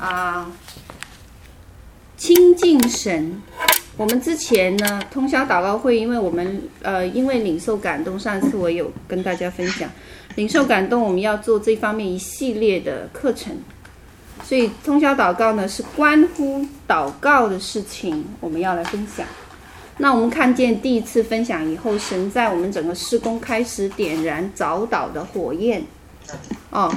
[0.00, 0.50] 啊，
[2.16, 3.42] 亲近神。
[3.96, 9.90] 我们之前呢，通宵祷告会，因为我们呃，因为领受感动，上次我有跟大家分享，
[10.36, 13.52] 领受感动，我们要做这方面一系列的课程，
[14.44, 19.26] 所以通宵祷告呢是关乎祷告的事情，我们要来分享。
[19.96, 25.82] 那我们看见第一次分享以后，神在我们整个施工开始点燃早祷的火焰，
[26.70, 26.88] 哦，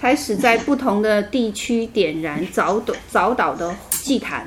[0.00, 4.46] 开始在不同的地区点燃早岛早岛的祭坛。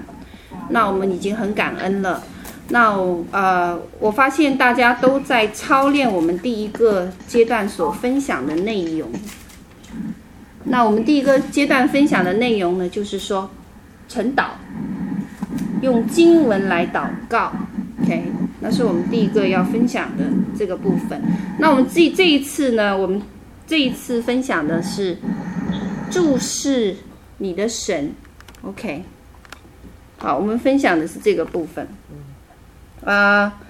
[0.70, 2.23] 那我们已经很感恩了。
[2.70, 2.95] 那
[3.31, 9.09] 呃，我发现大家都在操练我们第一个阶段所分享的内容。
[10.66, 13.50] 那我们第一个阶段分享的内容呢，就是说
[14.08, 14.50] 晨祷，
[15.81, 17.52] 用经文来祷告。
[18.03, 18.23] OK，
[18.59, 20.25] 那是我们第一个要分享的
[20.55, 21.20] 这个部分。
[21.58, 23.20] 那我们这这一次呢，我们
[23.70, 25.16] 这一次分享的是
[26.09, 26.96] 注视
[27.38, 28.16] 你的神。
[28.64, 29.04] OK。
[30.18, 31.88] 好，我们分享的是这个部分。
[33.06, 33.61] 啊，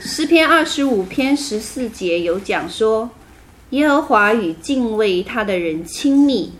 [0.00, 3.10] 诗篇二十五篇十四节有讲说，
[3.70, 6.52] 耶和华与敬畏他的人亲密，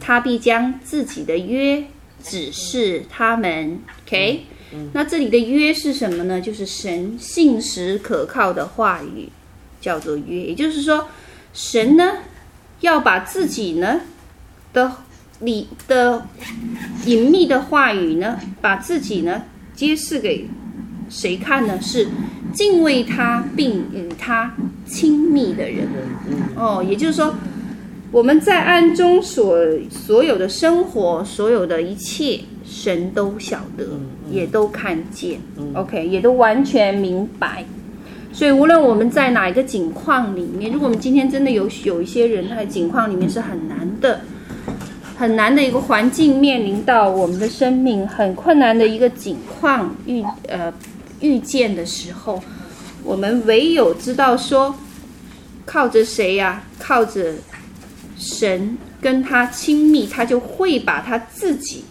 [0.00, 1.84] 他必将自己的约
[2.24, 3.78] 指示他们。
[4.04, 4.46] OK，
[4.92, 6.40] 那这里的约是什么呢？
[6.40, 9.28] 就是神信实可靠的话语，
[9.80, 10.46] 叫做约。
[10.46, 11.06] 也就是说，
[11.54, 12.18] 神呢
[12.80, 14.02] 要把自己呢
[14.74, 14.92] 的。
[15.40, 16.26] 里的
[17.06, 19.42] 隐秘的话语呢，把自己呢
[19.74, 20.48] 揭示给
[21.10, 21.78] 谁看呢？
[21.82, 22.06] 是
[22.52, 24.54] 敬畏他并与他
[24.86, 25.88] 亲密的人。
[26.54, 27.34] 哦，也就是说，
[28.12, 29.58] 我们在暗中所
[29.90, 33.84] 所有的生活，所有的一切，神都晓得，
[34.30, 35.40] 也都看见。
[35.74, 37.64] OK，也都完全明白。
[38.34, 44.20] 所以，无论我们在哪一个境况里面，如果我们今天真的有有一些人，他的境况里面是很难的。
[45.16, 50.74] 很难的一个环境面临到我们的生命，很困难的一个境况遇呃
[51.20, 52.42] 遇见的时候，
[53.04, 54.74] 我们唯有知道说，
[55.64, 57.34] 靠着谁呀、靠着
[58.18, 61.84] 神跟他亲密，他就会把他自己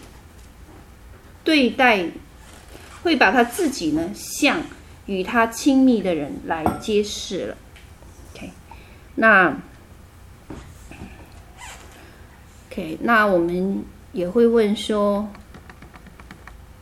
[1.42, 2.04] 对待，
[3.02, 4.58] 会把他自己呢向
[5.06, 7.56] 与他亲密的人来揭示了。
[8.34, 8.50] OK，
[9.16, 9.56] 那。
[12.70, 15.28] OK，那我们也会问说，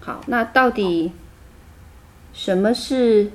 [0.00, 1.12] 好，那到底
[2.32, 3.30] 什么是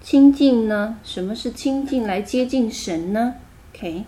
[0.00, 0.96] 亲近呢？
[1.04, 3.34] 什么是亲近来接近神呢
[3.74, 4.04] ？OK，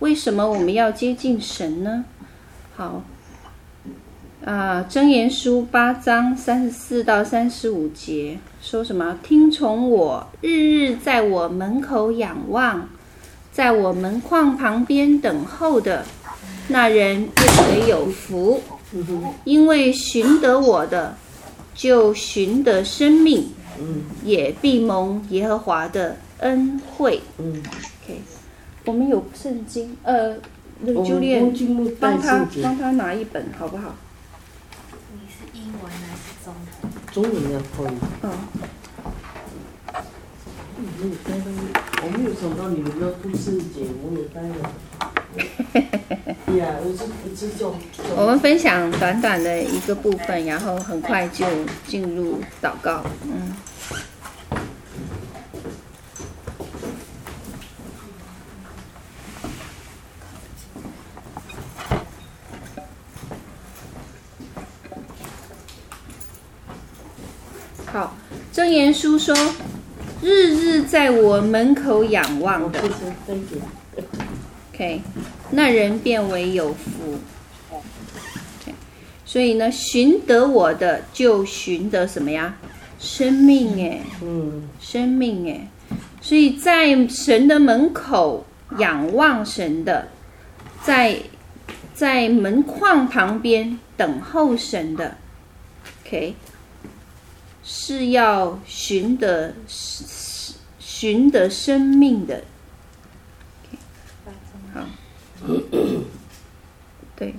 [0.00, 2.04] 为什么我们要接近神呢？
[2.74, 3.04] 好，
[4.44, 9.18] 啊，箴言书八章三十四到三十五节说什么？
[9.22, 12.88] 听从我，日日在我门口仰望，
[13.52, 16.04] 在我门框旁边等候的。
[16.68, 18.62] 那人便为有福，
[19.44, 21.16] 因为寻得我的，
[21.74, 23.48] 就寻得生命，
[24.24, 27.20] 也必蒙耶和华的恩惠。
[27.38, 28.20] OK，
[28.84, 30.36] 我们有圣经，呃，
[30.80, 33.96] 那个 Julian 帮他帮他拿一本好不好？
[35.12, 37.52] 你是英文还是中文？
[37.52, 37.96] 的可以。
[38.22, 38.30] 嗯。
[42.02, 44.70] 我没有想到你们要故事节目也带了。
[48.16, 51.46] 我们分享短短的一个部分，然后很快就
[51.86, 53.04] 进入祷告。
[53.24, 53.54] 嗯，
[67.86, 68.14] 好，
[68.70, 69.34] 箴言书说
[70.22, 72.80] ：“日日在我门口仰望的。”
[74.72, 75.02] OK，
[75.50, 77.18] 那人便为有福。
[77.72, 78.72] Okay.
[79.26, 82.54] 所以呢，寻得我的就寻得什么呀？
[83.00, 85.68] 生命哎，嗯，生命哎。
[86.20, 88.46] 所以在神的门口
[88.78, 90.06] 仰望神的，
[90.84, 91.16] 在
[91.92, 95.16] 在门框旁边等候神的
[96.06, 96.36] ，OK，
[97.62, 99.54] 是要寻得
[100.78, 102.44] 寻得生命的。
[104.72, 104.86] 好
[107.16, 107.34] 对，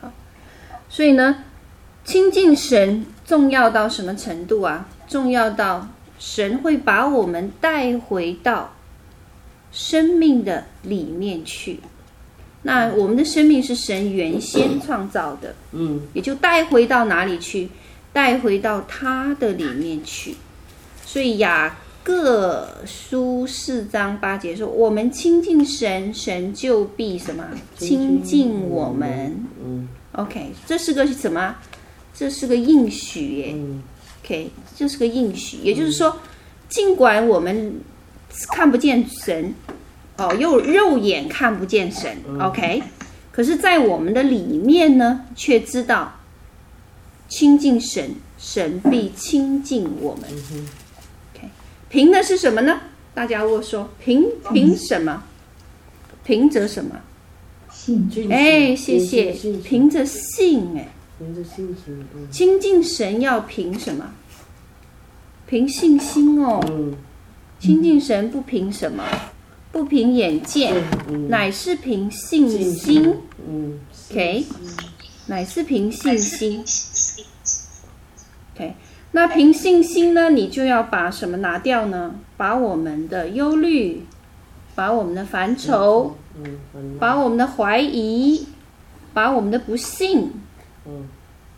[0.00, 0.12] 好，
[0.88, 1.44] 所以呢，
[2.04, 4.88] 亲近神重要到什么程度啊？
[5.06, 5.88] 重要到
[6.18, 8.72] 神会把我们带回到
[9.72, 11.80] 生命的里面去。
[12.62, 17.68] 那我们的生命是神原先创造的，嗯，也就带回到哪里去？
[18.12, 20.36] 带回到他的里面去。
[21.04, 21.76] 所以雅。
[22.02, 27.46] 各书四章八节说：“我们亲近神，神就必什么？
[27.76, 31.54] 亲近我们。”嗯，OK，这是个什么？
[32.14, 33.54] 这是个应许耶。
[34.24, 36.16] OK，这是个应许，也就是说，
[36.70, 37.74] 尽管我们
[38.48, 39.54] 看不见神，
[40.20, 42.82] 哦，又肉眼看不见神，OK，
[43.32, 46.12] 可是，在我们的里面呢，却知道
[47.26, 50.30] 亲近神，神必亲近我们。
[51.88, 52.80] 凭的是什么呢？
[53.14, 55.22] 大家如果说凭凭什么？
[56.22, 57.00] 凭着什么？
[57.72, 58.08] 信。
[58.30, 59.32] 哎，谢谢。
[59.64, 60.88] 凭着信，哎。
[61.18, 62.06] 凭着信心。
[62.30, 64.12] 亲近神要凭什么？
[65.46, 66.62] 凭信心哦。
[67.58, 69.02] 亲近神不凭什么？
[69.72, 70.74] 不凭眼见，
[71.28, 73.18] 乃是凭信心。
[73.48, 73.80] 嗯。
[74.10, 74.44] OK，
[75.26, 76.64] 乃是凭信心。
[78.54, 78.74] OK。
[79.12, 80.30] 那凭信心呢？
[80.30, 82.14] 你就要把什么拿掉呢？
[82.36, 84.04] 把我们的忧虑，
[84.76, 86.16] 把我们的烦愁，
[87.00, 88.46] 把我们的怀疑，
[89.12, 90.30] 把我们的不信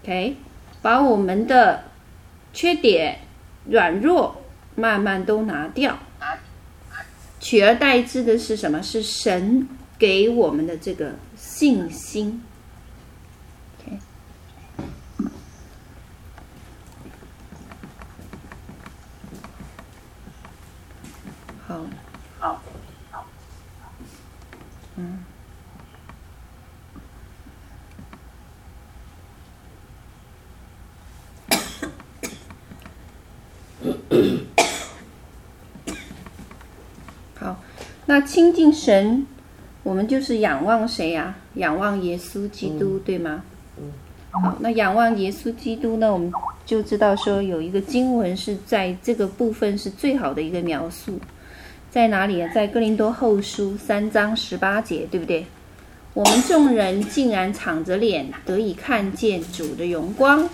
[0.03, 0.37] ，OK，
[0.81, 1.85] 把我们的
[2.55, 3.19] 缺点、
[3.69, 4.37] 软弱，
[4.75, 5.99] 慢慢都拿掉，
[7.43, 8.81] 取而代之的是什么？
[8.81, 9.69] 是神
[9.99, 12.41] 给我们的这个信心。
[21.67, 21.81] 好，
[22.39, 22.63] 好，
[24.97, 25.25] 嗯，
[37.39, 37.57] 好，
[38.07, 39.27] 那亲近神，
[39.83, 41.35] 我们就是仰望谁呀？
[41.57, 43.43] 仰望耶稣基督，对吗？
[44.31, 46.11] 好，那仰望耶稣基督呢？
[46.11, 46.33] 我们
[46.65, 51.21] 就知道说有一个经文是在这个部分是最好的一个描述。
[51.91, 52.51] 在哪里啊？
[52.55, 55.45] 在哥林多后书三章十八节，对不对？
[56.15, 60.49] 我们众人竟然敞着脸得以看见主的荣光，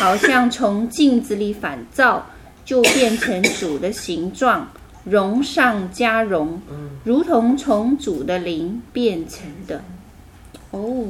[0.00, 2.24] 好像从镜子里反照，
[2.64, 4.66] 就变成主的形状，
[5.08, 6.60] 荣上加荣，
[7.04, 9.82] 如同从主的灵变成的。
[10.70, 11.08] 哦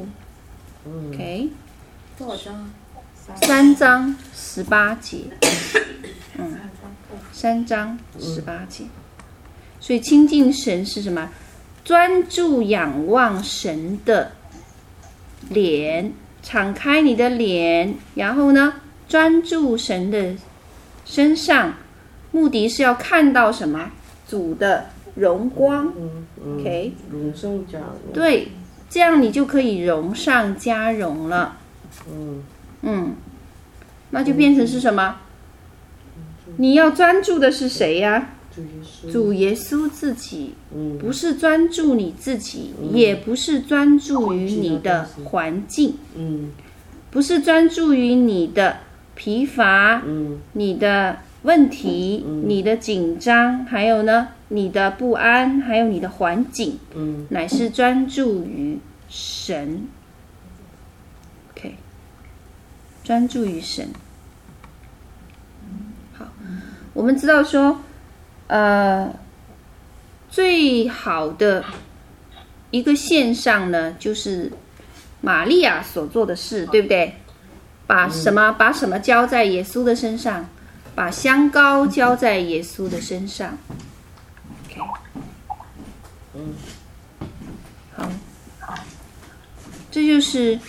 [0.87, 1.49] ，OK，
[2.17, 2.69] 多少章？
[3.41, 5.25] 三章十八节。
[6.39, 6.57] 嗯，
[7.31, 8.85] 三章十八节。
[9.79, 11.29] 所以亲近神是什么？
[11.83, 14.31] 专注仰望神的
[15.49, 16.13] 脸，
[16.43, 18.75] 敞开你的脸，然后呢，
[19.07, 20.35] 专注神的
[21.05, 21.73] 身上，
[22.31, 23.91] 目的是要看到什么？
[24.27, 24.85] 主的
[25.15, 25.93] 荣光。
[26.45, 28.13] OK，荣上加荣。
[28.13, 28.49] 对，
[28.89, 31.57] 这样你就可以荣上加荣了。
[32.09, 32.43] 嗯
[32.81, 33.13] 嗯，
[34.11, 35.17] 那就变成是什么？
[36.57, 38.29] 你要专注的是谁呀？
[39.09, 40.53] 主耶稣自己，
[40.99, 45.95] 不是专注你自己，也不是专注于你的环境，
[47.09, 48.77] 不是专注于你的
[49.15, 50.01] 疲乏，
[50.53, 56.79] 你的问题，你的紧张，还有呢，你的不安，还有你的环境，
[57.29, 59.87] 乃是专注于神。
[61.51, 61.75] OK，
[63.03, 63.89] 专注于神。
[66.13, 66.25] 好，
[66.93, 67.81] 我们知道说。
[68.47, 69.13] 呃，
[70.31, 71.63] 最好的
[72.71, 74.51] 一个线上呢，就是
[75.21, 77.13] 玛利亚所做的事，对不对？
[77.85, 80.49] 把什么把什么交在耶稣的身上，
[80.95, 83.57] 把香膏浇在耶稣的身上。
[84.65, 84.81] OK，
[86.35, 86.53] 嗯，
[87.95, 88.09] 好，
[89.91, 90.59] 这就是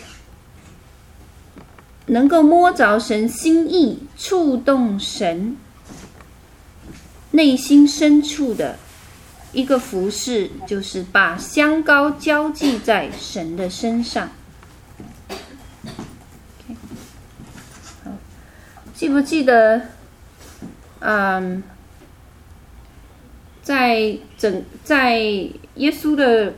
[2.06, 5.56] 能够摸着神心意，触动神。
[7.32, 8.76] 内心深处的
[9.52, 14.30] 一个服饰，就是把香膏浇祭在神的身上。
[18.92, 19.82] 记不记得？
[21.00, 21.62] 嗯，
[23.62, 26.54] 在整在耶稣的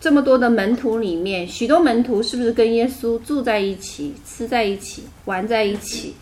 [0.00, 6.14] 这么多的门徒里面，许多门徒是不是跟耶稣住在一起、吃在一起、玩在一起、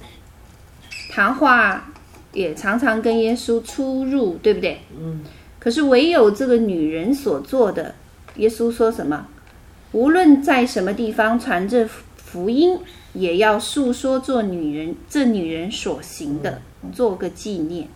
[1.11, 1.91] 谈话？
[2.33, 4.81] 也常常跟耶稣出入，对不对？
[4.99, 5.21] 嗯。
[5.61, 7.95] 可是唯有这个女人所做的，
[8.35, 9.29] 耶稣说什么？
[9.93, 11.87] 无论在什么地方传这
[12.17, 12.77] 福音，
[13.13, 16.61] 也要述说做女人这女人所行的，
[16.93, 17.89] 做个纪念。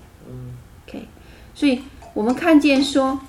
[1.54, 1.80] 所以
[2.14, 3.20] 我们看见说，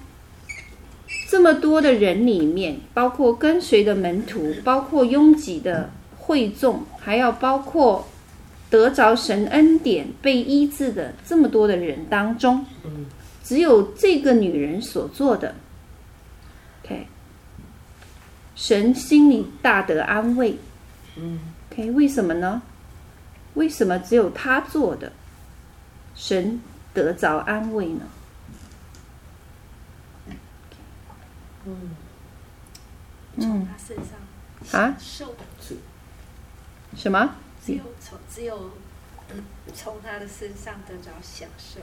[1.28, 8.08] 这么多的人里面，包括跟随的门徒，包括拥挤的会众，还要包括
[8.70, 12.64] 得着神恩典、被医治的这么多的人当中，
[13.44, 15.56] 只有这个女人所做的
[16.84, 17.08] ，OK，
[18.56, 20.56] 神心里大得安慰，
[21.16, 21.40] 嗯
[21.72, 22.62] ，OK，为什么呢？
[23.56, 25.12] 为什么只有她做的，
[26.20, 26.62] 神
[26.94, 28.02] 得着安慰呢？
[31.66, 31.96] 嗯
[33.40, 35.34] 从他身上啊受
[36.96, 37.36] 什么？
[37.66, 38.72] 只有从只有
[39.32, 41.80] 嗯从他的身上得着享受。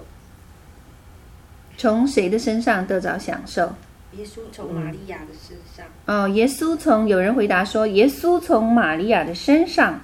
[1.78, 3.74] 从谁的身上得着享受？
[4.12, 10.00] 耶稣从玛利亚的身上，哦，耶稣从有人回答说，耶稣从玛利亚的身上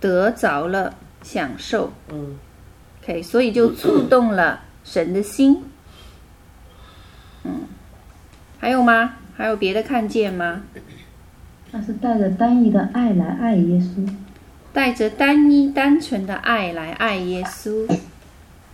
[0.00, 1.92] 得着了享受。
[2.08, 2.38] 嗯
[3.02, 5.64] OK，所以就触动了神的心。
[7.44, 7.62] 嗯，
[8.58, 9.16] 还有吗？
[9.36, 10.62] 还有别的看见吗？
[11.72, 14.08] 他是带着单一的爱来爱耶稣，
[14.72, 17.86] 带着单一单纯的爱来爱耶稣。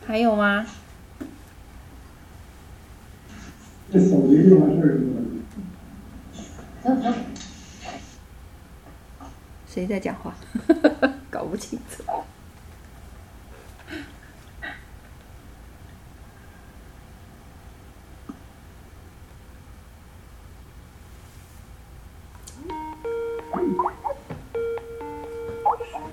[0.06, 0.66] 还有吗？
[3.92, 4.98] 这手机就完事儿
[6.94, 7.14] 了。
[9.68, 10.34] 谁在讲话？
[11.30, 12.02] 搞不清楚。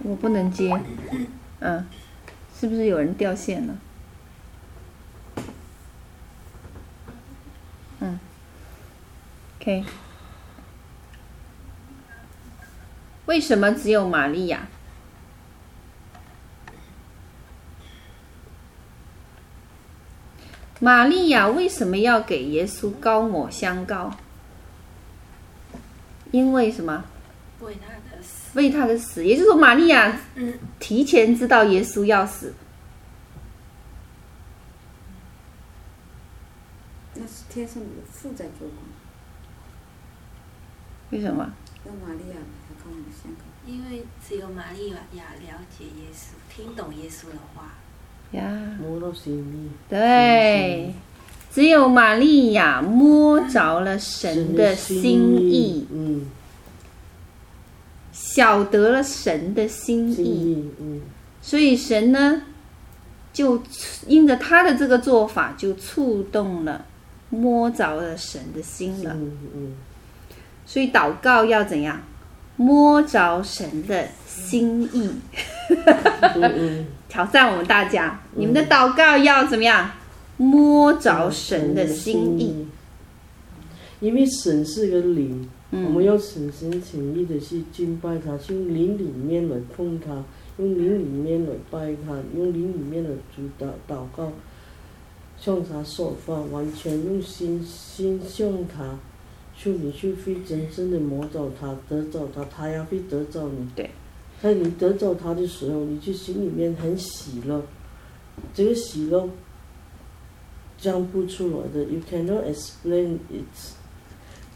[0.05, 0.73] 我不能接，
[1.59, 1.85] 嗯，
[2.57, 3.77] 是不是有人掉线了？
[7.99, 8.17] 嗯
[9.59, 9.83] ，K，。
[13.25, 14.69] 为什么只有玛利亚？
[20.79, 24.15] 玛利亚为什么要给耶稣高抹香膏？
[26.31, 27.03] 因为什么？
[27.63, 32.53] 为他的死，为他的死，也就是说，玛利亚嗯，提前知道耶稣要死。
[37.15, 38.77] 那是天上的父在做工，
[41.11, 41.51] 为什么？
[41.85, 42.35] 让玛利亚。
[43.65, 47.71] 因为只有玛利亚了解耶稣，听懂耶稣的话。
[48.31, 50.93] 呀，摸到心意，对，
[51.49, 56.25] 只有玛利亚摸着了神的心意，嗯，
[58.13, 61.01] 晓得了神的心心意，嗯
[61.41, 62.43] 所以神呢，
[63.33, 63.61] 就
[64.07, 66.85] 因着他的这个做法，就触动了，
[67.29, 69.11] 摸着了神的心了。
[69.13, 69.73] 嗯嗯
[70.65, 72.01] 所以祷告要怎样？
[72.55, 75.11] 摸着神的心意。
[77.09, 79.91] 挑战我们大家，你们的祷告要怎么样？
[80.37, 82.67] 摸着神的心意。，
[83.99, 90.23] 因为神是个灵，我们嗯，要诚心诚意的去敬拜他，用灵里面来碰他，
[90.59, 94.31] 用灵里面来拜他，用灵里面来主祷祷告，
[95.35, 98.99] 向他说话，完全用心心向他，
[99.57, 103.67] 就你就会真正的摸到他，得着他，他也会得着你。
[103.75, 103.89] 对，
[104.43, 107.63] 在你得着他的时候，你就心里面很喜乐，
[108.53, 109.27] 这个喜乐
[110.77, 113.73] 讲不出来的，you cannot explain it。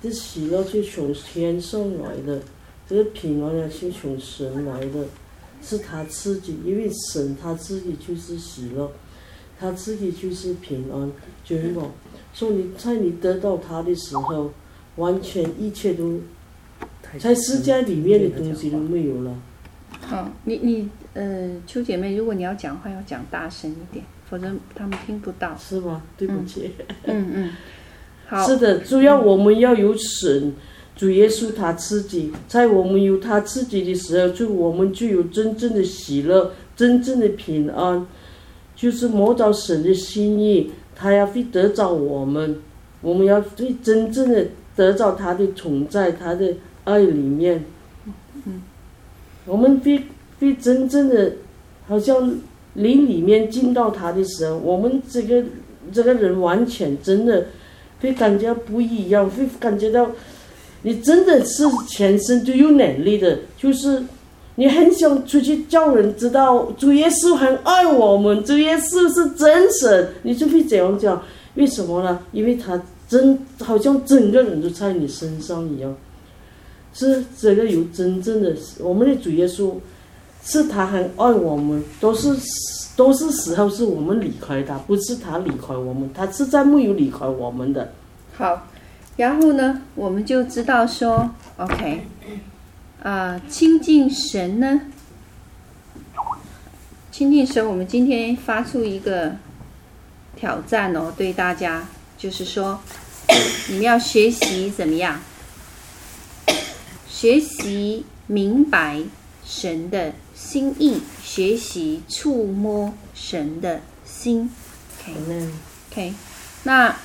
[0.01, 2.41] 这喜乐是从天上来的，
[2.87, 5.05] 这个平安也是从神来的，
[5.61, 8.91] 是他自己，因为神他自己就是喜乐，
[9.59, 11.11] 他自己就是平安，
[11.43, 11.91] 君王。
[12.33, 14.51] 所以你在你得到他的时候，
[14.97, 16.19] 完全一切都
[17.19, 19.35] 在世界里面的东西都没有了。
[20.01, 25.57] 好，你你呃，邱姐妹，如果你要讲话，要讲大声一点，否则他们听不到。
[25.57, 26.03] 是吗？
[26.15, 26.71] 对不起。
[27.03, 27.53] 嗯嗯，
[28.45, 30.53] 是的，主要我们要有神，
[30.97, 38.05] 主耶稣他自己，在我们有他自己的时候，就我们就有真正的喜乐，真正的平安，
[38.75, 42.57] 就是摸到神的心意，他要会得着我们，
[42.99, 47.63] 我们要会真正的得着他的存在，他的爱里面，
[48.45, 48.61] 嗯，
[49.45, 50.03] 我们会
[50.41, 51.31] 会真正的，
[51.87, 52.35] 好像
[52.73, 55.45] 灵里面进到他的时候，我们这个
[55.93, 57.45] 这个人完全真的。
[58.01, 60.09] 会感觉不一样，会感觉到
[60.83, 64.03] 你真的是全身都有能力的，就是
[64.55, 71.21] 你很想出去叫人知道主耶稣很爱我们，主耶稣是真神，你就会这样讲。
[71.55, 72.19] 为什么呢？
[72.31, 75.95] 因为他真好像整个人都在你身上一样，
[76.93, 79.73] 是这个有真正的我们的主耶稣，
[80.43, 82.29] 是他很爱我们，都是。
[82.97, 87.93] 都是时候是我们离开他，不是他离开我们，他是在没有离开我们的。
[88.35, 88.67] 好，
[89.15, 92.07] 然后呢，我们就知道说，OK，
[93.03, 94.81] 啊、呃，亲近神呢，
[97.11, 99.35] 亲近神，我们今天发出一个
[100.35, 101.87] 挑战哦，对大家
[102.17, 102.79] 就是说，
[103.69, 105.19] 你们要学习怎么样？
[107.07, 109.01] 学习明白
[109.45, 114.49] 神的心意，学习触摸神的心。
[115.01, 116.13] OK，OK，
[116.63, 116.95] 那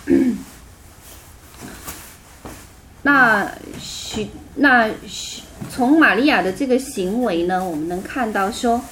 [3.02, 8.82] 那许那许从玛利亚的这个行为呢，我们能看到说，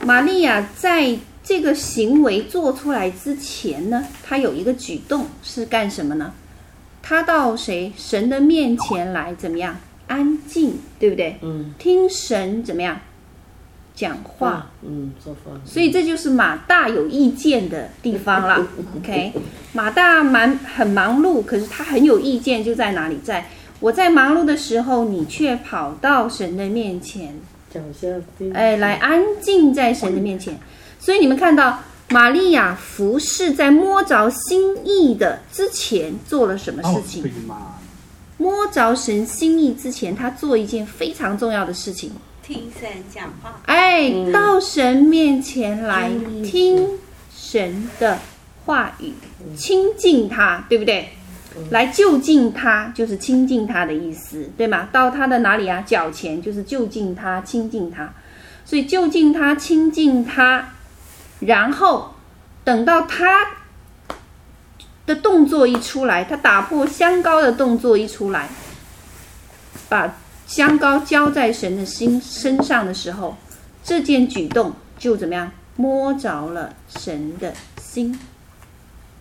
[0.00, 6.32] 玛利亚在这个行为做出来之前呢，她有一个举动是干什么呢？
[7.02, 9.76] 她到谁神的面前来，怎么样？
[10.06, 11.36] 安静，对不对？
[11.42, 11.74] 嗯。
[11.78, 13.00] 听神怎么样
[13.94, 14.70] 讲话？
[14.82, 15.52] 嗯，说话。
[15.64, 18.66] 所以这就是马大有意见的地方了。
[18.98, 19.32] OK，
[19.72, 23.18] 马大蛮很忙碌，可是他很有意见，就在哪里？
[23.24, 23.46] 在
[23.80, 27.34] 我在忙碌的时候，你却跑到神的面前。
[28.52, 30.60] 哎，来安静在神的面前，
[31.00, 31.78] 所以你们看到
[32.10, 37.24] 玛利亚服侍在摸着心意的之前做了什么事情？
[38.36, 43.60] 摸着神心意之前，他做一件非常重要的事情，听神讲话。
[43.66, 46.10] 哎，到神面前来
[46.44, 46.98] 听
[47.34, 48.18] 神的
[48.64, 49.12] 话语，
[49.56, 51.10] 亲近他，对不对？
[51.70, 54.88] 来就近他，就是亲近他的意思，对吗？
[54.90, 55.82] 到他的哪里啊？
[55.82, 58.12] 脚前，就是就近他，亲近他。
[58.64, 60.72] 所以就近他，亲近他，
[61.40, 62.14] 然后
[62.64, 63.48] 等到他
[65.04, 68.48] 的动作一出来，他打破香膏的动作一出来，
[69.90, 73.36] 把香膏浇在神的心身上的时候，
[73.82, 75.50] 这件举动就怎么样？
[75.76, 78.18] 摸着了神的心。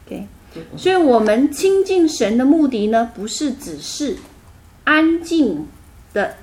[0.05, 0.27] OK。
[0.75, 4.17] 所以，我们亲近神的目的呢，不是只是
[4.83, 5.65] 安静
[6.11, 6.35] 的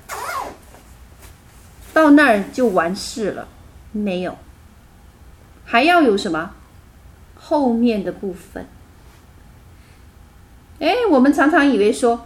[1.93, 3.47] 到那儿就完事了，
[3.91, 4.35] 没有，
[5.63, 6.55] 还要有什么
[7.35, 8.65] 后面的部分？
[10.79, 12.25] 哎，我们常常以为说，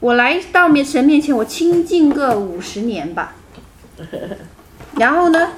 [0.00, 3.34] 我来到面神面前，我亲近个五十年吧，
[4.96, 5.52] 然后呢，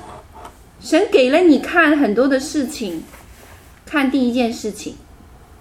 [0.81, 3.03] 神给了你看很多的事情，
[3.85, 4.97] 看第一件事情。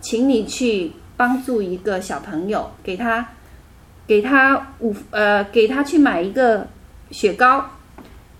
[0.01, 3.27] 请你去帮助一个小朋友，给他，
[4.07, 6.65] 给他五呃，给他去买一个
[7.11, 7.65] 雪糕。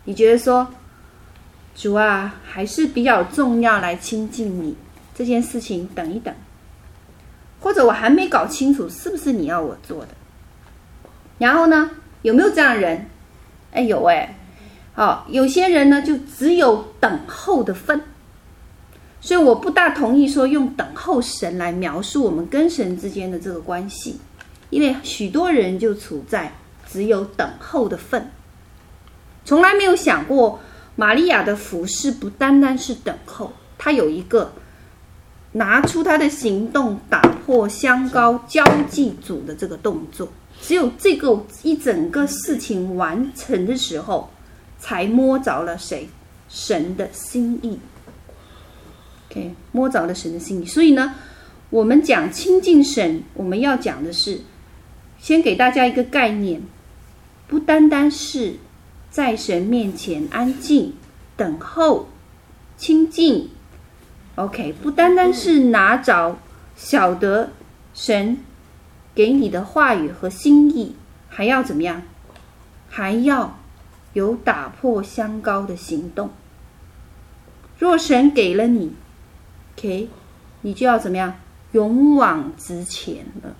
[0.06, 0.65] 你觉得说，
[1.75, 4.73] 主啊，还是比较重要，来亲近你
[5.13, 6.34] 这件事情，等一等。
[7.60, 10.08] 或者我还没搞清楚是不是你要我做的。
[11.39, 11.89] 然后呢，
[12.21, 13.08] 有没有这样人？
[13.71, 14.36] 哎，有哎。
[14.93, 18.02] 好，有些人呢，就只有等候的份。
[19.21, 24.19] 所以我不大同意说用等候神来描述我们跟神之间的这个关系，
[24.69, 26.54] 因为许多人就处在
[26.89, 28.32] 只有等候的份，
[29.43, 30.60] 从来没有想过
[30.95, 34.54] 玛利亚的服侍不单单是等候，她有一个
[35.52, 40.30] 拿出她的行动打破香膏交际组的这个动作，
[40.62, 44.30] 只有这个一整个事情完成的时候，
[44.78, 46.10] 才摸着了谁
[46.48, 47.80] 神的心意。
[49.30, 51.15] OK，摸着了神的心意，所以呢，
[51.69, 54.41] 我们讲亲近神，我们要讲的是，
[55.19, 56.62] 先给大家一个概念，
[57.48, 58.56] 不单单是
[59.10, 60.93] 在神面前安静
[61.38, 62.10] 等候
[62.78, 63.50] 亲近
[64.36, 66.38] ，OK，不单单是拿着
[66.76, 67.52] 晓得
[67.93, 68.38] 神
[69.19, 70.95] 给你的话语和心意，
[71.27, 72.03] 还要怎么样？
[72.89, 73.60] 还要
[74.13, 76.29] 有打破香膏的行动。
[77.77, 78.93] 若神给了你。
[79.75, 80.08] OK，
[80.62, 81.36] 你就要怎么样？
[81.73, 83.53] 勇往直前了。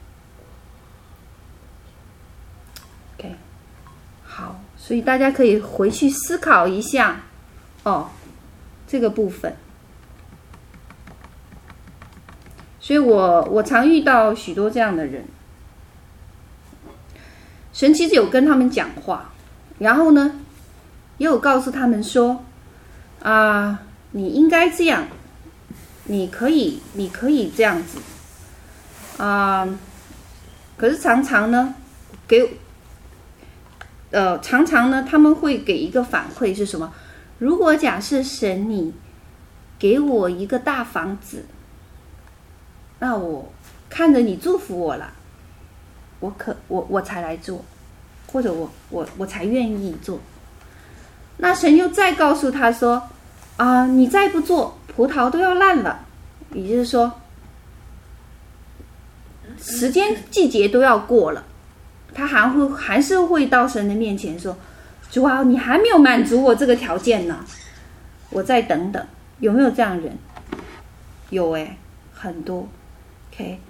[3.17, 3.36] OK，
[4.24, 7.24] 好，所以大家可以回去思考一下
[7.84, 8.12] 哦，
[8.88, 9.58] 这个部分。
[12.80, 15.26] 所以我我常遇到许多这样的人，
[17.73, 19.32] 神其实有跟他们讲话，
[19.77, 20.39] 然后呢，
[21.17, 22.43] 也有告诉他们说
[23.21, 25.08] 啊，你应该这样。
[26.12, 27.99] 你可以，你可以这样子，
[29.21, 29.69] 啊、
[30.75, 31.75] 可是常常呢，
[32.27, 32.58] 给，
[34.10, 36.91] 呃，常常呢，他们会给一个反馈是什么？
[37.38, 38.91] 如果假设神你
[39.77, 41.45] 给我一个大房子，
[42.97, 43.53] 那我
[43.88, 45.13] 看着你祝福我了，
[46.19, 47.63] 我可我我才来做，
[48.32, 50.19] 或者我我我才愿意做。
[51.38, 53.10] 那神又再告诉他说，
[53.58, 54.77] 啊，你再不做。
[54.95, 56.05] 葡萄都要烂了，
[56.51, 57.21] 也就是说，
[59.62, 61.45] 时间季节都要过了，
[62.13, 64.58] 他还会还是会到神的面前说
[65.10, 67.45] ：“主啊，你还没有满足我这个条件呢。”
[68.32, 69.08] 我再等等，
[69.39, 70.17] 有没有这样的人？
[71.29, 71.77] 有哎，
[72.13, 72.67] 很多
[73.32, 73.62] ，OK，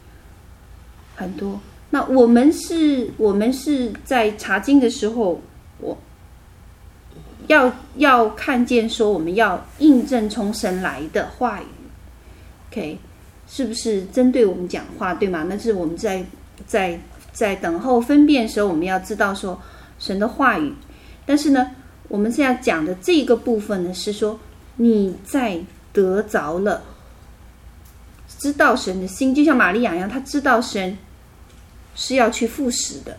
[1.15, 1.59] 很多。
[1.91, 5.41] 那我们是，我们是在查经的时候，
[5.79, 5.97] 我
[7.47, 11.65] 要要看见说，我们要印证从神来的话语
[12.69, 12.99] ，OK，
[13.47, 15.47] 是不是针对我们讲话，对吗？
[15.49, 16.23] 那是我们在
[16.67, 16.99] 在
[17.31, 19.59] 在等候分辨时候，我们要知道说
[19.97, 20.71] 神的话语。
[21.25, 21.71] 但是呢，
[22.07, 24.39] 我们现在讲的这个部分呢，是说
[24.75, 25.59] 你在
[25.91, 26.83] 得着了，
[28.37, 30.95] 知道神的心，就像玛利亚一样，他知道神。
[31.95, 33.17] 是要去复死的，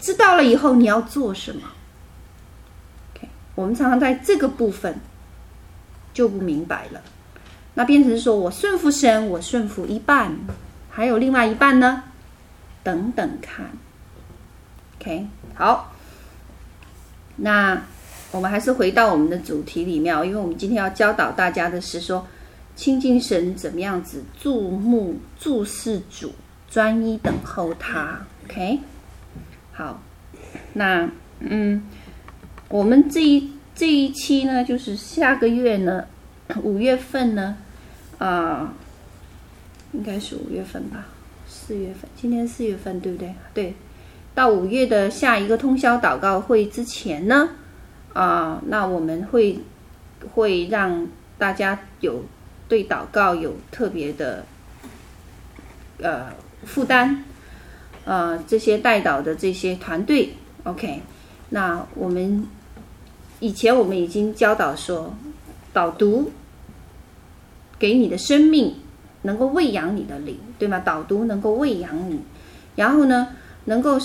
[0.00, 1.62] 知道了以后你要做什么
[3.14, 4.98] ？K，我们常常在这个部分
[6.12, 7.02] 就不明白了，
[7.74, 10.36] 那变成说我顺服神，我顺服一半，
[10.90, 12.04] 还有另外一半呢？
[12.82, 13.66] 等等看
[15.00, 15.94] ，OK，好，
[17.36, 17.82] 那
[18.30, 22.26] 我们还是回到我们的主题里面，因为我们今天要教导大家的是说，
[22.76, 26.32] 亲近神怎么样子注目注视主。
[26.74, 28.80] 专一等候他，OK，
[29.72, 30.02] 好，
[30.72, 31.08] 那
[31.38, 31.84] 嗯，
[32.68, 36.04] 我们这一这一期呢，就是下个月呢，
[36.64, 37.56] 五月份呢，
[38.18, 38.74] 啊、
[39.92, 41.06] 应该是五月份吧，
[41.46, 43.32] 四月份，今天四月份对不对？
[43.54, 43.74] 对，
[44.34, 47.50] 到五月的下一个通宵祷告会之前呢，
[48.14, 49.60] 啊、那我们会
[50.34, 51.06] 会让
[51.38, 52.24] 大家有
[52.66, 54.44] 对祷告有特别的，
[55.98, 56.42] 呃。
[56.64, 57.24] 负担，
[58.04, 61.02] 呃，这些带导的这些团队，OK，
[61.50, 62.46] 那我们
[63.40, 65.14] 以前我们已经教导说，
[65.72, 66.30] 导读
[67.78, 68.74] 给你的生命
[69.22, 70.78] 能够喂养你的灵，对吗？
[70.80, 72.20] 导读能够喂养你，
[72.76, 73.28] 然后呢，
[73.64, 73.98] 能够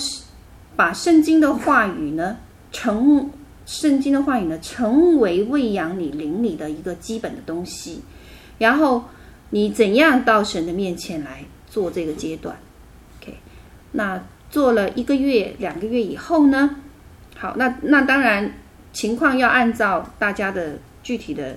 [0.76, 2.38] 把圣经的话语呢，
[2.72, 3.30] 成
[3.66, 8.02] 圣经的话语呢，成为喂养你灵里的一个基本的东西，
[8.58, 9.04] 然后
[9.50, 11.44] 你怎样到神的面前来？
[11.70, 12.54] 做这个阶段
[13.22, 13.38] ，OK，
[13.92, 16.76] 那做了一个月、两个月以后呢？
[17.38, 18.52] 好，那那当然
[18.92, 21.56] 情况要按照大家的具体的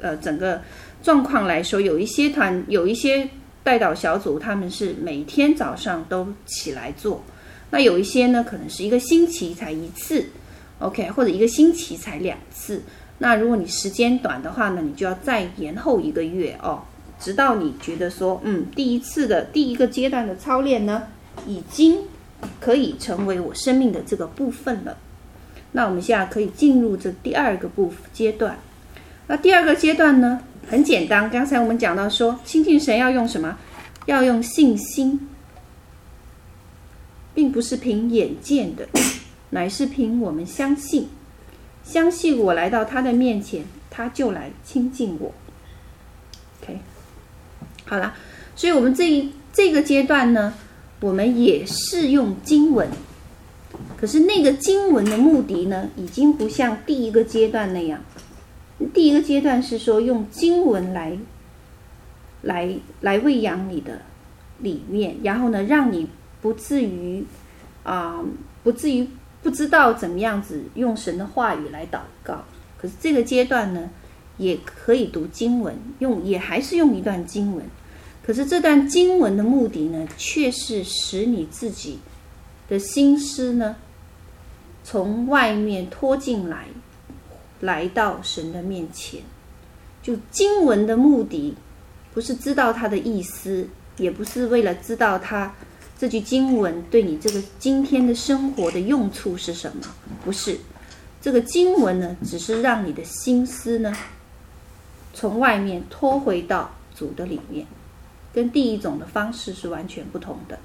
[0.00, 0.62] 呃整个
[1.02, 3.28] 状况来说，有一些团有一些
[3.62, 7.22] 带导小组，他们是每天早上都起来做，
[7.70, 10.24] 那有一些呢，可能是一个星期才一次
[10.78, 12.82] ，OK，或者一个星期才两次。
[13.18, 16.82] 那如果你时间短的话呢，你就要再延后一个月哦。
[17.20, 21.04] 直到你觉得说，嗯，第一次的第一个阶段的操练呢，
[21.46, 21.98] 已经
[22.58, 24.96] 可以成为我生命的这个部分了。
[25.72, 28.58] 那我们现在可以进入这第二个部阶段。
[29.28, 31.30] 那第二个阶段呢，很简单。
[31.30, 33.56] 刚才我们讲到说，亲近神要用什么？
[34.06, 35.28] 要用信心，
[37.34, 38.88] 并不是凭眼见的，
[39.50, 41.08] 乃是凭我们相信，
[41.84, 45.32] 相信我来到他的面前，他就来亲近我。
[47.90, 48.14] 好了，
[48.54, 50.54] 所以，我们这一这个阶段呢，
[51.00, 52.88] 我们也是用经文，
[53.96, 58.00] 可是那个经文的目的呢，已经不像第一个阶段那样。
[58.94, 61.18] 第一个阶段是说用经文来，
[62.42, 64.02] 来来喂养你的
[64.60, 66.06] 里面，然后呢，让你
[66.40, 67.24] 不至于
[67.82, 68.22] 啊、
[68.62, 69.04] 不至于
[69.42, 72.44] 不知道怎么样子用神的话语来祷告。
[72.78, 73.90] 可是这个阶段呢，
[74.36, 77.64] 也可以读经文，用也还是用一段经文。
[78.30, 81.98] 可是这段经文的目的呢，却是使你自己
[82.68, 83.74] 的心思呢，
[84.84, 86.66] 从外面拖进来，
[87.58, 89.20] 来到神的面前。
[90.00, 91.56] 就经文的目的，
[92.14, 93.66] 不是知道它的意思，
[93.96, 95.52] 也不是为了知道它
[95.98, 99.82] 这句经文对你这个今天的生活的用处是什么，
[100.24, 100.56] 不是。
[101.20, 103.92] 这个经文呢，只是让你的心思呢，
[105.12, 107.66] 从外面拖回到主的里面。
[108.32, 110.58] 跟第一种的方式是完全不同的，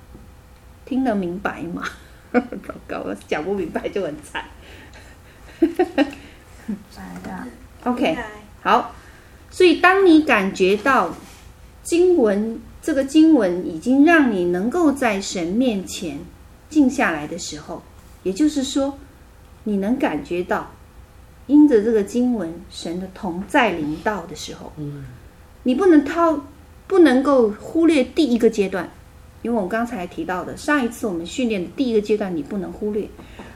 [0.86, 1.84] 听得明白吗？
[2.32, 4.46] 糟糕，我讲不明白就很惨。
[5.60, 7.48] 来的
[7.84, 8.18] ，OK，
[8.62, 8.94] 好。
[9.50, 11.16] 所以当你感觉到
[11.82, 16.20] 经文这个经文已经让你能够在神面前
[16.70, 17.82] 静下来的时候，
[18.24, 18.98] 也就是说，
[19.64, 20.72] 你能感觉到
[21.48, 25.06] 因着这个经文神的同在临到的时候，嗯，
[25.64, 26.46] 你不能掏。
[26.88, 28.90] 不能够忽略第一个阶段，
[29.42, 33.08] 因为我们刚才提到的上一次我们训练的第一个阶段，你不能忽略。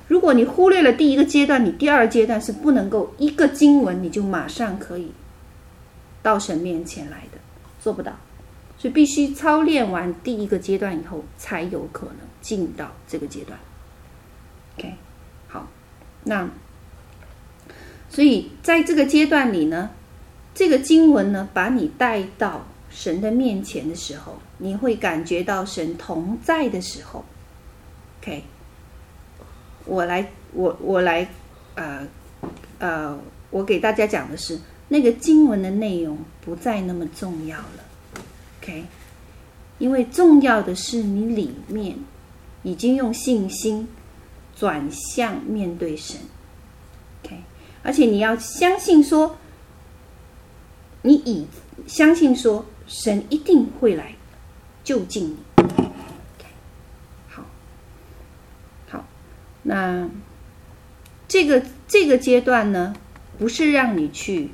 [0.07, 5.11] 如果你忽略了第一个阶段，你第二阶段是不能够一个经文你就马上可以
[6.23, 7.37] 到神面前来的，
[7.79, 8.13] 做不到。
[8.77, 13.59] 所以必须操练完第一个阶段以后，才有可能进到这个阶段。
[14.77, 14.93] OK，
[15.47, 15.67] 好，
[16.23, 16.49] 那
[18.09, 19.91] 所以在这个阶段里呢，
[20.55, 27.23] 这个经文呢，把你带到神的面前的时候，你会感觉到神同在的时候。
[28.19, 28.43] OK，
[29.85, 31.29] 我来，我我来，
[31.75, 32.07] 呃
[32.79, 33.19] 呃，
[33.51, 37.83] 我给大家讲的是那个经文的内容不再那么重要了。
[38.61, 38.83] OK，
[39.77, 41.95] 因为重要的是你里面
[42.63, 43.87] 已经用信心
[44.55, 46.19] 转向面对神。
[47.23, 47.37] OK，
[47.83, 49.37] 而且你要相信说。
[51.01, 51.47] 你已
[51.87, 54.15] 相信说神一定会来
[54.83, 55.37] 就近你。
[57.27, 57.45] 好，
[58.89, 59.05] 好，
[59.61, 60.09] 那
[61.27, 62.95] 这个这个阶段呢，
[63.37, 64.49] 不是让你去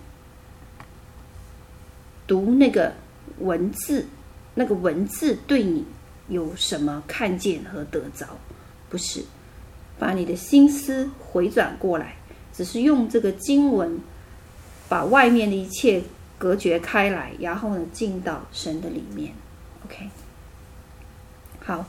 [2.28, 2.93] 读那个
[3.39, 4.06] 文字，
[4.56, 5.86] 那个文字对你
[6.28, 8.38] 有什么看见和得着，
[8.89, 9.24] 不是，
[9.98, 12.17] 把你的心思回转过来，
[12.52, 13.98] 只是用这个经文
[14.89, 16.04] 把外面的一切。
[16.38, 19.34] 隔绝开来，然后呢，进到神的里面。
[19.86, 20.10] OK，
[21.63, 21.86] 好，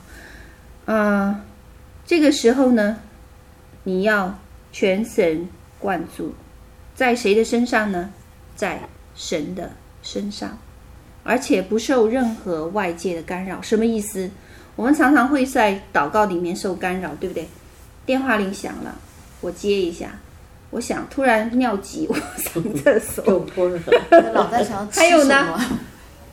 [0.85, 1.41] 嗯、
[2.05, 2.99] 这个时候呢，
[3.83, 4.37] 你要
[4.71, 5.47] 全神
[5.79, 6.33] 贯注，
[6.95, 8.11] 在谁的身上呢？
[8.55, 8.81] 在
[9.15, 10.57] 神的身上，
[11.23, 13.61] 而且不受任何外界的干扰。
[13.61, 14.29] 什么意思？
[14.75, 17.47] 我们常常会在祷告里面受干扰，对不对？
[18.05, 18.95] 电话铃响了，
[19.41, 20.19] 我接一下。
[20.69, 23.45] 我想突然尿急， 我上厕所。
[24.33, 25.59] 脑袋想还有呢，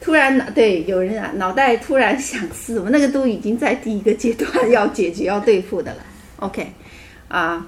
[0.01, 6.03] 突然脑对有人啊，脑袋突然想吃什么，那个都已经在第一个阶段要解决要对付的了。
[6.37, 6.73] OK，
[7.29, 7.66] 啊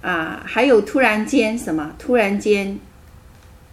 [0.00, 1.94] 啊，还有突然间什么？
[1.98, 2.78] 突然间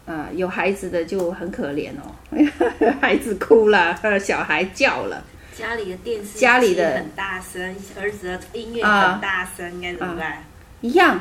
[0.06, 2.12] 啊，有孩子的就很可怜哦，
[3.02, 5.24] 孩子哭了，小孩叫了，
[5.58, 10.44] 家里的电视家里的很大声，儿子的音乐很大声，该怎么办？
[10.82, 11.20] 一样。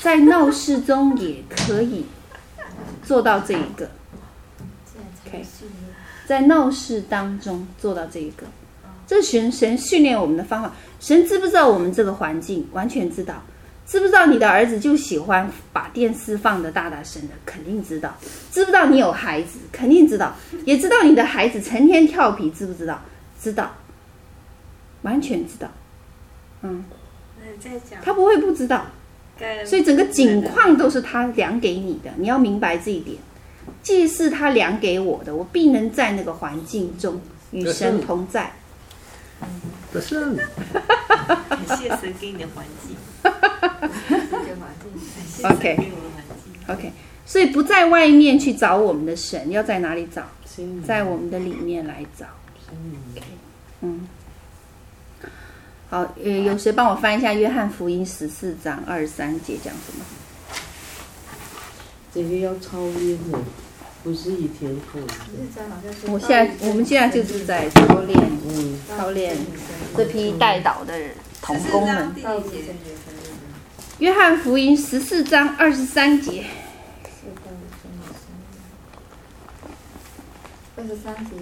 [0.00, 2.04] 在闹市中也可以
[3.02, 3.90] 做到这一个
[5.26, 5.44] ，OK，
[6.26, 8.46] 在闹市当中做到这一个，
[9.06, 10.72] 这是神神训练我们的方法。
[11.00, 12.68] 神知不知道我们这个环境？
[12.72, 13.42] 完全知道。
[13.86, 17.34] 知不知道你的儿子就喜欢把电视放的大大声的？
[17.44, 18.16] 肯定知道。
[18.50, 19.58] 知不知道你有孩子？
[19.70, 20.34] 肯定知道。
[20.64, 23.00] 也知道你的孩子成天调皮，知不知道？
[23.40, 23.72] 知道，
[25.02, 25.68] 完全知道。
[26.62, 26.84] 嗯，
[28.02, 28.86] 他不会不知道。
[29.64, 33.18] 所以整个景况都是他量给你的，你要明白这一点。
[33.82, 37.20] 既是他量给我的，我必能在那个环境中
[37.50, 38.52] 与神同在。
[39.92, 40.34] 不是，
[41.48, 42.96] 感谢神给你的环境。
[45.44, 45.92] OK
[46.68, 46.92] OK，
[47.24, 50.22] 所以不在外面去找我们的神，要在哪里找？
[50.84, 52.26] 在我们的里面来找。
[53.82, 54.08] 嗯。
[55.96, 60.04] 好，呃，有谁帮我翻一下《约翰福音》十四章二十三节讲什么？
[62.12, 63.38] 这个要操练的，
[64.04, 64.98] 不是一天课。
[66.08, 68.14] 我现在，我们现在就是在操练，
[68.46, 69.38] 嗯，操练
[69.96, 70.92] 这批带导的
[71.40, 72.12] 同工们。
[73.98, 76.44] 约翰福音十四章二十三节。
[80.76, 81.32] 二十三节。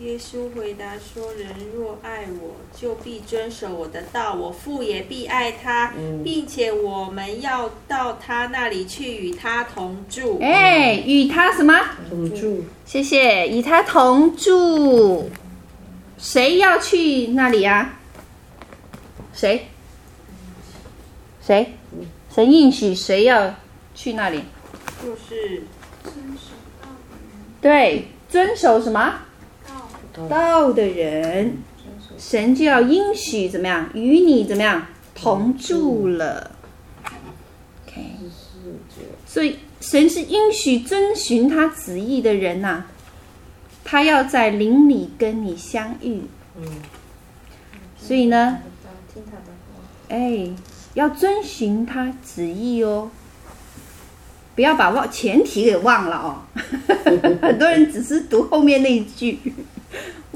[0.00, 10.38] 耶稣回答说：“人若爱我，就必遵守我的道，我父也必爱他，嗯、并且我们要到他那里去，与他同住。
[10.40, 12.64] 哎，与他什么同住？
[12.86, 15.28] 谢谢，与他同住。
[16.16, 17.98] 谁要去那里啊？
[19.34, 19.68] 谁？
[21.42, 21.74] 谁？
[22.34, 23.54] 神应许谁要
[23.94, 24.44] 去那里？
[25.02, 25.64] 就是
[26.02, 27.60] 遵守道的人。
[27.60, 29.24] 对，遵守什么？”
[30.12, 31.58] 道的人，
[32.18, 33.88] 神就要应许怎么样？
[33.94, 36.50] 与你怎么样同住了
[37.86, 38.02] ？OK，
[39.26, 42.86] 所以神是应许遵循他旨意的人呐、啊，
[43.84, 46.22] 他要在灵里跟你相遇。
[47.98, 48.58] 所以呢，
[50.08, 50.50] 哎，
[50.94, 53.10] 要遵循他旨意哦，
[54.54, 56.42] 不要把忘前提给忘了哦。
[57.40, 59.38] 很多人只是读后面那一句。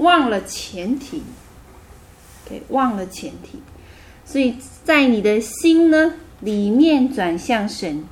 [0.04, 1.22] 忘了前提，
[2.48, 3.58] 给忘了前提，
[4.24, 8.04] 所以在你的心呢里面转向神，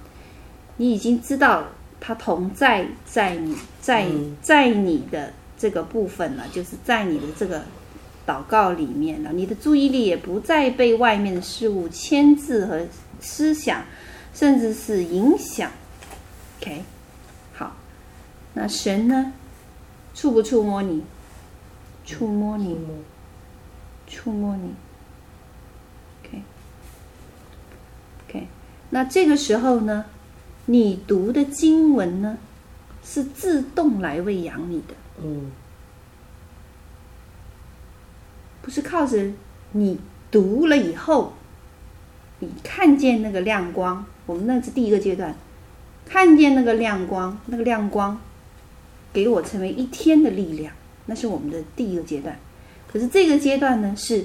[0.78, 1.68] 你已经知道
[2.00, 4.08] 他同在在你，在
[4.42, 7.62] 在你的这个部分了，就是在你的这个
[8.26, 9.30] 祷告里面了。
[9.32, 12.84] 你的注意力也不再被外面的事物牵制和
[13.20, 13.84] 思想，
[14.34, 15.70] 甚至是影响。
[16.60, 16.82] OK，
[17.54, 17.76] 好，
[18.54, 19.32] 那神呢，
[20.14, 21.04] 触不触摸你？
[22.04, 22.78] 触摸你，
[24.06, 24.74] 触摸你.
[28.28, 28.44] Okay.
[28.90, 30.04] 那这个时候呢，
[30.66, 32.36] 你读的经文呢，
[33.02, 35.50] 是自动来喂养你的，嗯
[38.60, 39.30] 不是靠着
[39.72, 39.98] 你
[40.30, 41.32] 读了以后，
[42.40, 44.04] 你看见那个亮光。
[44.26, 45.34] 我们那是第一个阶段，
[46.06, 48.20] 看见那个亮光，那个亮光
[49.12, 50.72] 给我成为一天的力量，
[51.06, 52.38] 那是我们的第一个阶段。
[52.90, 54.24] 可是这个阶段呢，是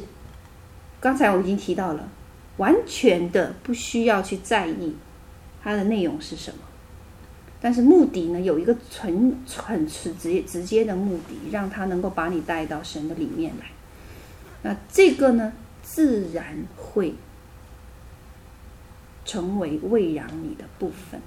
[0.99, 2.09] 刚才我已经提到了，
[2.57, 4.95] 完全的不需要去在意
[5.63, 6.59] 它的内容是什么，
[7.61, 13.67] 但是目的呢，有一个纯纯直接直接的目的，让它能够把你带到神的里面来。
[14.63, 17.15] 那这个呢，自然会
[19.23, 21.21] 成为喂养你的部分。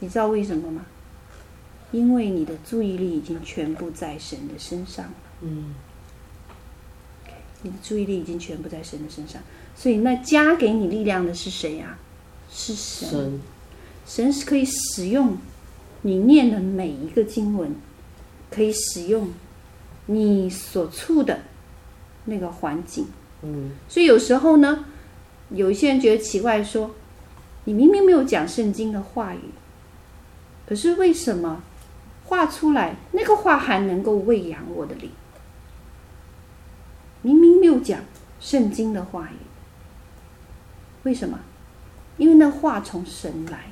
[0.00, 0.86] 你知道为什么吗？
[1.92, 5.12] 因为你的注意力已经全部在神的身上了。
[5.42, 5.74] 嗯
[7.62, 9.42] 你的注意力已经全部在神的身上，
[9.76, 11.98] 所以那加给你力量的是谁呀、啊？
[12.50, 13.08] 是神。
[13.10, 13.40] 神
[14.06, 15.36] 神是可以使用
[16.00, 17.74] 你念的每一个经文，
[18.50, 19.28] 可以使用
[20.06, 21.40] 你所处的
[22.24, 23.06] 那个环境。
[23.42, 24.86] 嗯所以有时候呢，
[25.50, 26.94] 有一些人觉得奇怪说，说
[27.64, 29.50] 你明明没有讲圣经的话语，
[30.66, 31.62] 可是为什么
[32.30, 35.10] 画出来那个画还能够喂养我的灵？
[37.22, 38.00] 明明没有讲
[38.38, 39.36] 圣经的话语，
[41.02, 41.40] 为什么？
[42.16, 43.64] 因为那话从神来，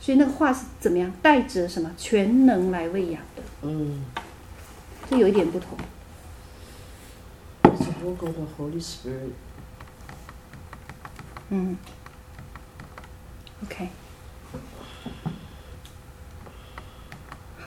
[0.00, 1.12] 所以那个话是怎么样？
[1.20, 3.42] 带着什么全能来喂养的？
[3.62, 4.02] 嗯
[5.10, 5.76] 这有一点不同。
[7.64, 9.32] ，It's a work of the Holy Spirit。
[11.50, 11.76] 嗯
[13.64, 13.88] ，OK，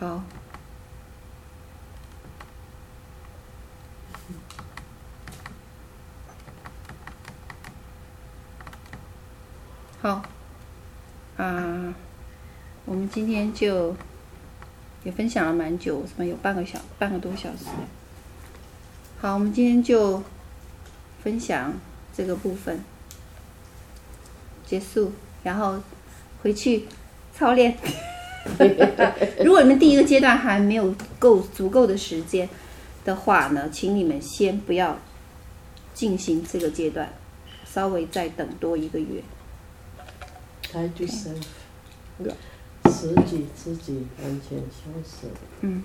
[0.03, 0.21] 好，
[10.01, 10.21] 好，
[11.37, 11.93] 啊，
[12.83, 13.95] 我们今天就
[15.05, 17.67] 也分享了蛮久，什么有半个小半个多小时。
[19.21, 20.21] 好，我们今天就
[21.23, 21.73] 分享
[22.13, 22.83] 这个部分。
[24.65, 25.13] 结束，
[25.43, 25.81] 然后
[26.41, 26.87] 回去
[27.33, 27.77] 操练。
[29.43, 32.49] 如果你们第一个阶段还没有够足够的时间
[33.05, 34.99] 的话呢，请你们先不要
[35.93, 37.13] 进行这个阶段，
[37.65, 39.23] 稍微再等多一个月。
[40.71, 41.43] Try to self，
[42.83, 45.27] 自己自己完全消失。
[45.61, 45.83] 嗯，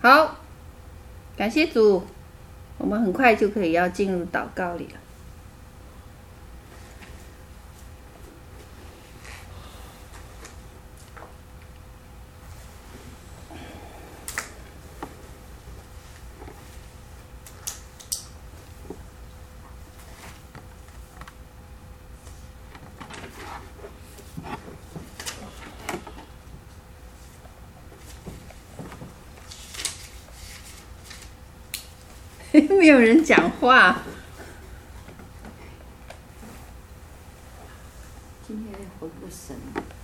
[0.00, 0.36] 好，
[1.36, 2.04] 感谢主，
[2.78, 5.00] 我们很快就可以要进入祷告里了。
[32.82, 34.02] 没有人讲话。
[38.44, 39.54] 今天有点回不过神，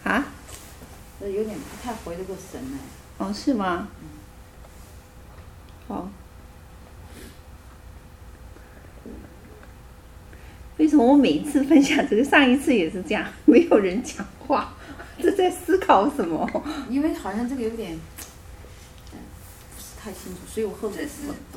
[0.04, 0.24] 啊？
[1.20, 2.78] 有点不太回得过神呢。
[3.18, 3.88] 哦，是吗？
[5.88, 6.08] 好。
[10.76, 14.74] 为什么我每一次分享这个，上一次也是这样， 没有人讲话，
[15.20, 16.48] 这在思考什么？
[16.88, 17.98] 因为好像这个有点，
[19.12, 19.18] 嗯，
[19.74, 21.08] 不是太清楚，所以我后面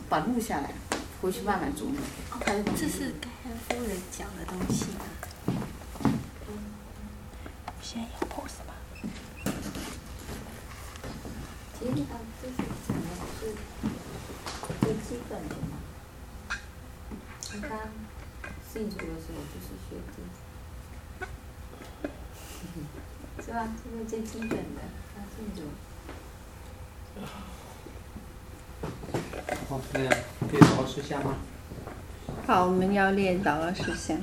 [0.10, 0.74] 把把录下来，
[1.22, 1.96] 回去慢慢琢磨。
[2.76, 5.06] 这是盖恩夫人讲的东西吗？
[7.80, 8.74] 现在有 pose 吗？
[11.78, 12.56] 其实他这是
[12.88, 13.04] 讲的
[13.40, 13.54] 是
[14.82, 15.78] 最基本的嘛。
[17.44, 17.72] 他刚
[18.74, 19.90] 信主的时候就是学
[23.38, 23.56] 这，是吧？
[23.84, 24.82] 这是最基本的，
[25.14, 25.62] 他信主。
[32.46, 34.16] 好我们要练导二十下